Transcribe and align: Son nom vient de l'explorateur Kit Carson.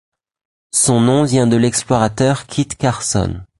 Son 0.73 0.99
nom 0.99 1.25
vient 1.25 1.45
de 1.45 1.57
l'explorateur 1.57 2.47
Kit 2.47 2.69
Carson. 2.69 3.41